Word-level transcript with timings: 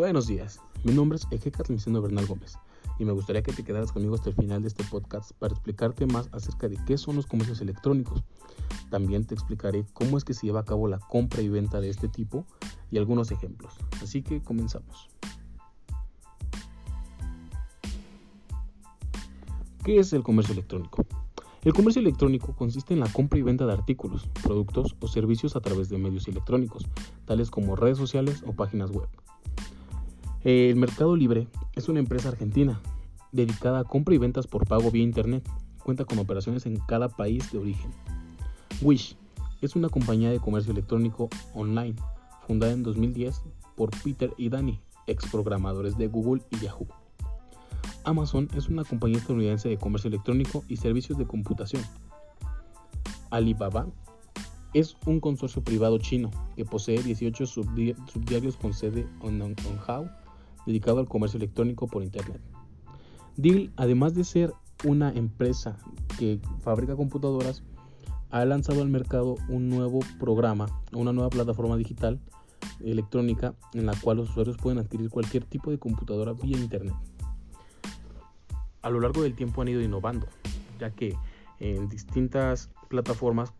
Buenos 0.00 0.26
días, 0.26 0.62
mi 0.82 0.94
nombre 0.94 1.18
es 1.18 1.26
Eje 1.30 1.50
Transmisión 1.50 2.02
Bernal 2.02 2.24
Gómez 2.24 2.56
y 2.98 3.04
me 3.04 3.12
gustaría 3.12 3.42
que 3.42 3.52
te 3.52 3.62
quedaras 3.62 3.92
conmigo 3.92 4.14
hasta 4.14 4.30
el 4.30 4.34
final 4.34 4.62
de 4.62 4.68
este 4.68 4.82
podcast 4.82 5.32
para 5.32 5.52
explicarte 5.52 6.06
más 6.06 6.30
acerca 6.32 6.68
de 6.68 6.78
qué 6.86 6.96
son 6.96 7.16
los 7.16 7.26
comercios 7.26 7.60
electrónicos. 7.60 8.24
También 8.88 9.26
te 9.26 9.34
explicaré 9.34 9.84
cómo 9.92 10.16
es 10.16 10.24
que 10.24 10.32
se 10.32 10.46
lleva 10.46 10.60
a 10.60 10.64
cabo 10.64 10.88
la 10.88 10.98
compra 11.00 11.42
y 11.42 11.50
venta 11.50 11.82
de 11.82 11.90
este 11.90 12.08
tipo 12.08 12.46
y 12.90 12.96
algunos 12.96 13.30
ejemplos. 13.30 13.74
Así 14.02 14.22
que 14.22 14.42
comenzamos. 14.42 15.10
¿Qué 19.84 19.98
es 19.98 20.14
el 20.14 20.22
comercio 20.22 20.54
electrónico? 20.54 21.04
El 21.62 21.74
comercio 21.74 22.00
electrónico 22.00 22.56
consiste 22.56 22.94
en 22.94 23.00
la 23.00 23.12
compra 23.12 23.38
y 23.38 23.42
venta 23.42 23.66
de 23.66 23.74
artículos, 23.74 24.30
productos 24.42 24.96
o 24.98 25.08
servicios 25.08 25.56
a 25.56 25.60
través 25.60 25.90
de 25.90 25.98
medios 25.98 26.26
electrónicos, 26.26 26.86
tales 27.26 27.50
como 27.50 27.76
redes 27.76 27.98
sociales 27.98 28.42
o 28.46 28.54
páginas 28.54 28.90
web. 28.92 29.06
El 30.42 30.76
Mercado 30.76 31.16
Libre 31.16 31.48
es 31.74 31.90
una 31.90 31.98
empresa 31.98 32.30
argentina 32.30 32.80
dedicada 33.30 33.80
a 33.80 33.84
compra 33.84 34.14
y 34.14 34.18
ventas 34.18 34.46
por 34.46 34.66
pago 34.66 34.90
vía 34.90 35.02
Internet. 35.02 35.46
Cuenta 35.84 36.06
con 36.06 36.18
operaciones 36.18 36.64
en 36.64 36.76
cada 36.76 37.10
país 37.10 37.52
de 37.52 37.58
origen. 37.58 37.90
Wish 38.80 39.16
es 39.60 39.76
una 39.76 39.90
compañía 39.90 40.30
de 40.30 40.40
comercio 40.40 40.72
electrónico 40.72 41.28
online 41.52 41.94
fundada 42.46 42.72
en 42.72 42.82
2010 42.82 43.42
por 43.76 43.90
Peter 44.02 44.32
y 44.38 44.48
Danny, 44.48 44.80
ex 45.06 45.26
programadores 45.30 45.98
de 45.98 46.06
Google 46.06 46.42
y 46.50 46.56
Yahoo. 46.60 46.86
Amazon 48.04 48.48
es 48.56 48.70
una 48.70 48.84
compañía 48.84 49.18
estadounidense 49.18 49.68
de 49.68 49.76
comercio 49.76 50.08
electrónico 50.08 50.64
y 50.68 50.78
servicios 50.78 51.18
de 51.18 51.26
computación. 51.26 51.82
Alibaba 53.28 53.88
es 54.72 54.96
un 55.04 55.20
consorcio 55.20 55.62
privado 55.62 55.98
chino 55.98 56.30
que 56.56 56.64
posee 56.64 57.02
18 57.02 57.44
subdiarios 57.44 58.56
con 58.56 58.72
sede 58.72 59.06
en 59.22 59.40
Hong 59.42 60.08
dedicado 60.70 61.00
al 61.00 61.08
comercio 61.08 61.36
electrónico 61.36 61.86
por 61.86 62.02
Internet. 62.02 62.40
Deal, 63.36 63.70
además 63.76 64.14
de 64.14 64.24
ser 64.24 64.52
una 64.84 65.12
empresa 65.12 65.78
que 66.18 66.40
fabrica 66.62 66.96
computadoras, 66.96 67.62
ha 68.30 68.44
lanzado 68.44 68.82
al 68.82 68.88
mercado 68.88 69.36
un 69.48 69.68
nuevo 69.68 70.00
programa, 70.18 70.66
una 70.92 71.12
nueva 71.12 71.30
plataforma 71.30 71.76
digital 71.76 72.20
electrónica 72.82 73.54
en 73.74 73.86
la 73.86 73.94
cual 74.00 74.18
los 74.18 74.30
usuarios 74.30 74.56
pueden 74.56 74.78
adquirir 74.78 75.10
cualquier 75.10 75.44
tipo 75.44 75.70
de 75.70 75.78
computadora 75.78 76.32
vía 76.32 76.56
Internet 76.56 76.94
a 78.82 78.90
lo 78.90 79.00
largo 79.00 79.22
del 79.22 79.34
tiempo 79.34 79.62
han 79.62 79.68
ido 79.68 79.82
innovando, 79.82 80.26
ya 80.78 80.90
que 80.90 81.16
en 81.58 81.88
distintas 81.88 82.70
plataformas 82.88 83.52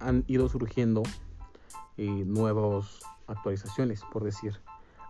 han 0.00 0.24
ido 0.26 0.48
surgiendo 0.48 1.02
eh, 1.96 2.24
nuevas 2.26 3.00
actualizaciones, 3.26 4.02
por 4.12 4.24
decir. 4.24 4.60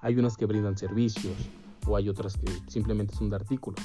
Hay 0.02 0.16
unas 0.16 0.36
que 0.36 0.46
brindan 0.46 0.76
servicios 0.76 1.34
o 1.86 1.96
hay 1.96 2.08
otras 2.08 2.36
que 2.36 2.50
simplemente 2.68 3.14
son 3.14 3.30
de 3.30 3.36
artículos. 3.36 3.80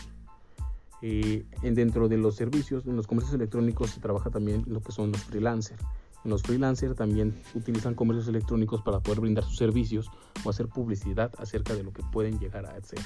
Eh, 1.02 1.46
dentro 1.62 2.08
de 2.08 2.18
los 2.18 2.36
servicios, 2.36 2.86
en 2.86 2.96
los 2.96 3.08
comercios 3.08 3.36
electrónicos 3.36 3.90
se 3.90 4.00
trabaja 4.00 4.30
también 4.30 4.64
lo 4.68 4.82
que 4.82 4.92
son 4.92 5.12
los 5.12 5.22
freelancers. 5.24 5.82
Los 6.24 6.44
freelancers 6.44 6.96
también 6.96 7.36
utilizan 7.54 7.96
comercios 7.96 8.30
electrónicos 8.30 8.82
para 8.82 9.02
poder 9.02 9.20
brindar 9.20 9.44
sus 9.44 9.58
servicios 9.58 10.10
o 10.46 10.50
hacer 10.50 10.70
publicidad 10.70 11.34
acerca 11.38 11.76
de 11.76 11.84
lo 11.84 11.92
que 11.92 12.04
pueden 12.04 12.40
llegar 12.40 12.66
a 12.66 12.76
hacer. 12.78 13.00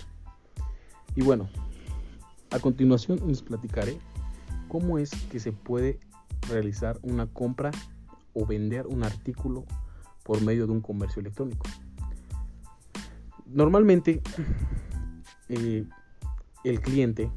Y 1.15 1.23
bueno, 1.23 1.49
a 2.51 2.59
continuación 2.59 3.19
les 3.27 3.41
platicaré 3.41 3.97
cómo 4.67 4.99
es 4.99 5.09
que 5.31 5.39
se 5.39 5.51
puede 5.51 5.99
realizar 6.47 6.99
una 7.01 7.25
compra 7.25 7.71
o 8.33 8.45
vender 8.45 8.85
un 8.85 9.03
artículo 9.03 9.65
por 10.23 10.41
medio 10.43 10.67
de 10.67 10.73
un 10.73 10.81
comercio 10.81 11.19
electrónico. 11.19 11.65
Normalmente 13.49 14.21
eh, 15.49 15.85
el 16.63 16.81
cliente 16.81 17.31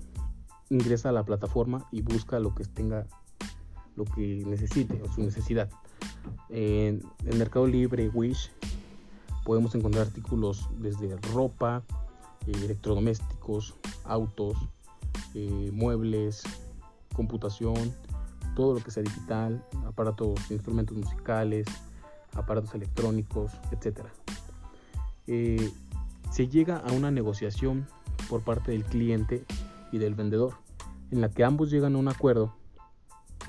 ingresa 0.69 1.11
a 1.11 1.13
la 1.13 1.25
plataforma 1.25 1.87
y 1.93 2.03
busca 2.03 2.39
lo 2.39 2.55
que 2.55 2.65
tenga 2.65 3.07
lo 3.97 4.05
que 4.05 4.45
necesite 4.47 5.01
o 5.03 5.13
su 5.13 5.23
necesidad. 5.23 5.69
En 6.49 7.03
el 7.27 7.39
Mercado 7.39 7.67
Libre, 7.67 8.09
Wish, 8.09 8.51
podemos 9.45 9.75
encontrar 9.75 10.07
artículos 10.07 10.69
desde 10.79 11.17
ropa, 11.33 11.83
eh, 12.47 12.53
electrodomésticos, 12.65 13.75
autos, 14.05 14.57
eh, 15.35 15.71
muebles, 15.73 16.43
computación, 17.15 17.95
todo 18.55 18.75
lo 18.75 18.81
que 18.81 18.91
sea 18.91 19.03
digital, 19.03 19.65
aparatos, 19.87 20.51
instrumentos 20.51 20.97
musicales, 20.97 21.67
aparatos 22.35 22.75
electrónicos, 22.75 23.53
etc. 23.73 24.07
se 26.31 26.49
llega 26.49 26.79
a 26.79 26.93
una 26.93 27.11
negociación 27.11 27.87
por 28.29 28.43
parte 28.43 28.73
del 28.73 28.85
cliente 28.85 29.45
y 29.93 29.99
del 29.99 30.15
vendedor, 30.15 30.55
en 31.11 31.21
la 31.21 31.29
que 31.29 31.45
ambos 31.45 31.71
llegan 31.71 31.97
a 31.97 31.99
un 31.99 32.09
acuerdo 32.09 32.55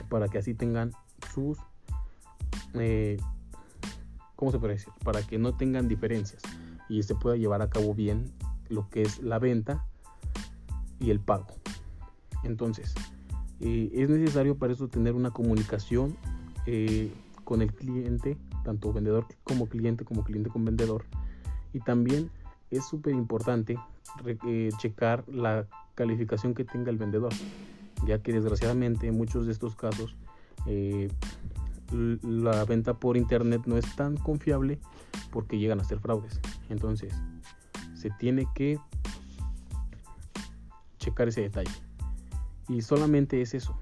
para 0.10 0.28
que 0.28 0.40
así 0.40 0.54
tengan 0.54 0.92
sus, 1.34 1.58
eh, 2.74 3.18
¿cómo 4.36 4.52
se 4.52 4.60
puede 4.60 4.74
decir? 4.74 4.92
Para 5.04 5.22
que 5.22 5.38
no 5.38 5.56
tengan 5.56 5.88
diferencias 5.88 6.42
y 6.90 7.04
se 7.04 7.16
pueda 7.16 7.38
llevar 7.38 7.62
a 7.62 7.70
cabo 7.70 7.94
bien 7.94 8.32
lo 8.70 8.90
que 8.90 9.04
es 9.04 9.20
la 9.20 9.40
venta 9.40 9.86
y 11.00 11.12
el 11.12 11.20
pago. 11.20 11.48
Entonces, 12.44 12.94
eh, 13.60 13.92
es 13.94 14.10
necesario 14.10 14.58
para 14.58 14.74
eso 14.74 14.88
tener 14.88 15.14
una 15.14 15.32
comunicación 15.32 16.18
eh, 16.66 17.14
con 17.44 17.62
el 17.62 17.74
cliente, 17.74 18.38
tanto 18.64 18.92
vendedor 18.92 19.28
como 19.44 19.68
cliente, 19.68 20.04
como 20.04 20.24
cliente 20.24 20.50
con 20.50 20.66
vendedor. 20.66 21.06
Y 21.74 21.80
también 21.80 22.32
es 22.72 22.88
súper 22.88 23.14
importante 23.14 23.78
eh, 24.26 24.70
checar 24.78 25.24
la 25.28 25.68
calificación 25.96 26.54
que 26.54 26.64
tenga 26.64 26.90
el 26.90 26.98
vendedor, 26.98 27.34
ya 28.06 28.22
que 28.22 28.34
desgraciadamente 28.34 29.08
en 29.08 29.18
muchos 29.18 29.46
de 29.46 29.52
estos 29.52 29.76
casos 29.76 30.16
la 31.92 32.64
venta 32.66 32.94
por 32.94 33.18
internet 33.18 33.64
no 33.66 33.78
es 33.78 33.96
tan 33.96 34.16
confiable 34.16 34.80
porque 35.32 35.60
llegan 35.60 35.80
a 35.80 35.84
ser 35.84 36.00
fraudes. 36.00 36.40
Entonces, 36.70 37.14
se 37.94 38.10
tiene 38.12 38.48
que 38.56 38.80
checar 40.98 41.28
ese 41.28 41.42
detalle. 41.42 41.72
Y 42.70 42.82
solamente 42.82 43.42
es 43.42 43.54
eso, 43.54 43.78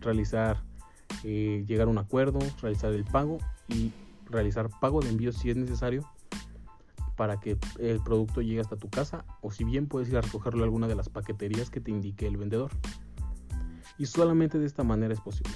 realizar, 0.00 0.62
eh, 1.24 1.64
llegar 1.66 1.88
a 1.88 1.90
un 1.90 1.98
acuerdo, 1.98 2.38
realizar 2.62 2.92
el 2.92 3.04
pago 3.04 3.38
y 3.68 3.92
realizar 4.30 4.70
pago 4.80 5.00
de 5.00 5.10
envío 5.10 5.32
si 5.32 5.50
es 5.50 5.56
necesario 5.56 6.08
para 7.16 7.38
que 7.38 7.58
el 7.78 8.00
producto 8.00 8.42
llegue 8.42 8.60
hasta 8.60 8.76
tu 8.76 8.88
casa 8.88 9.24
o 9.40 9.50
si 9.50 9.64
bien 9.64 9.86
puedes 9.86 10.08
ir 10.08 10.16
a 10.16 10.20
recogerlo 10.20 10.62
a 10.62 10.64
alguna 10.64 10.88
de 10.88 10.94
las 10.94 11.08
paqueterías 11.08 11.70
que 11.70 11.80
te 11.80 11.90
indique 11.90 12.26
el 12.26 12.36
vendedor. 12.36 12.70
Y 13.98 14.06
solamente 14.06 14.58
de 14.58 14.66
esta 14.66 14.82
manera 14.82 15.14
es 15.14 15.20
posible. 15.20 15.52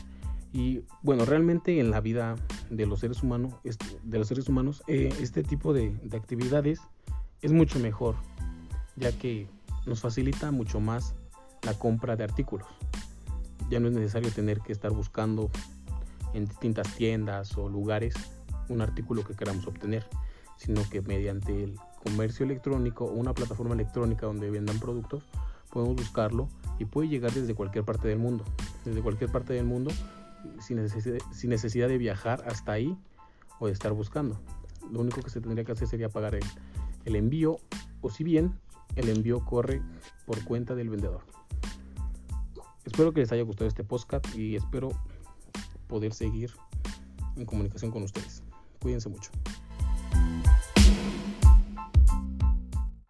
Y 0.52 0.82
bueno, 1.02 1.24
realmente 1.24 1.78
en 1.80 1.91
la 1.91 2.00
vida 2.00 2.36
de 2.70 2.86
los 2.86 3.00
seres 3.00 3.22
humanos, 3.22 3.54
de 4.02 4.19
los 4.19 4.28
seres 4.28 4.48
humanos 4.48 4.82
eh, 4.86 5.12
este 5.20 5.42
tipo 5.42 5.72
de, 5.72 5.91
de 6.02 6.16
actividades 6.16 6.80
es 7.42 7.52
mucho 7.52 7.78
mejor, 7.78 8.14
ya 8.96 9.12
que 9.12 9.48
nos 9.86 10.00
facilita 10.00 10.50
mucho 10.50 10.80
más 10.80 11.14
la 11.62 11.75
compra 11.75 12.16
de 12.16 12.25
artículos. 12.25 12.66
Ya 13.70 13.80
no 13.80 13.88
es 13.88 13.94
necesario 13.94 14.30
tener 14.30 14.60
que 14.60 14.72
estar 14.72 14.92
buscando 14.92 15.50
en 16.32 16.46
distintas 16.46 16.94
tiendas 16.94 17.56
o 17.56 17.69
lugares 17.69 18.14
un 18.69 18.80
artículo 18.80 19.25
que 19.25 19.34
queramos 19.34 19.66
obtener, 19.66 20.06
sino 20.58 20.82
que 20.91 21.00
mediante 21.00 21.64
el 21.64 21.78
comercio 22.04 22.44
electrónico 22.44 23.06
o 23.06 23.12
una 23.12 23.32
plataforma 23.32 23.74
electrónica 23.74 24.26
donde 24.26 24.50
vendan 24.50 24.78
productos, 24.78 25.24
podemos 25.70 25.96
buscarlo 25.96 26.48
y 26.78 26.84
puede 26.84 27.08
llegar 27.08 27.32
desde 27.32 27.54
cualquier 27.54 27.84
parte 27.84 28.08
del 28.08 28.19
mundo. 28.19 28.44
Desde 28.84 29.00
cualquier 29.00 29.32
parte 29.32 29.54
del 29.54 29.64
mundo 29.64 29.91
sin 30.60 30.76
necesidad, 30.76 31.88
de 31.88 31.99
viajar 31.99 32.44
hasta 32.46 32.72
ahí 32.72 32.96
o 33.58 33.66
de 33.66 33.72
estar 33.72 33.93
buscando. 33.93 34.38
Lo 34.90 35.00
único 35.00 35.20
que 35.22 35.31
se 35.31 35.40
tendría 35.40 35.64
que 35.64 35.72
hacer 35.72 35.88
sería 35.88 36.08
pagar 36.08 36.34
el, 36.34 36.44
el 37.04 37.16
envío 37.16 37.58
o 38.00 38.11
si 38.11 38.25
bien 38.25 38.58
el 38.96 39.08
envío 39.08 39.44
corre 39.44 39.82
por 40.26 40.43
cuenta 40.44 40.75
del 40.75 40.90
vendedor. 40.90 41.22
Espero 42.84 43.12
que 43.12 43.20
les 43.20 43.32
haya 43.32 43.43
gustado 43.43 43.69
este 43.69 43.84
podcast 43.84 44.25
y 44.34 44.56
espero 44.56 44.90
poder 45.88 46.14
seguir 46.14 46.52
en 47.37 47.44
comunicación 47.44 47.90
con 47.90 48.02
ustedes. 48.02 48.43
Cuídense 48.81 49.08
mucho. 49.08 49.31